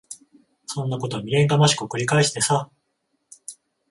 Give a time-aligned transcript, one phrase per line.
[0.65, 2.71] そんなこと未練がましく繰り返してさ。